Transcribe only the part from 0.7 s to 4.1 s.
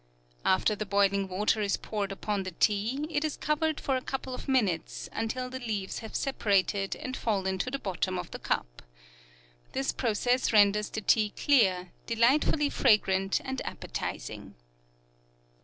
the boiling water is poured upon the tea, it is covered for a